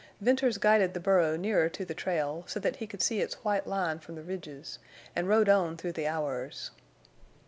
Venters 0.19 0.57
guided 0.57 0.95
the 0.95 0.99
burro 0.99 1.37
nearer 1.37 1.69
to 1.69 1.85
the 1.85 1.93
trail, 1.93 2.43
so 2.47 2.59
that 2.59 2.77
he 2.77 2.87
could 2.87 3.03
see 3.03 3.21
its 3.21 3.35
white 3.43 3.67
line 3.67 3.99
from 3.99 4.15
the 4.15 4.23
ridges, 4.23 4.79
and 5.15 5.29
rode 5.29 5.47
on 5.47 5.77
through 5.77 5.91
the 5.91 6.07
hours. 6.07 6.71